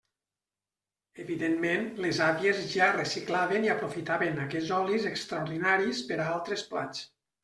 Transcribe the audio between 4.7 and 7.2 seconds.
olis extraordinaris per a altres plats.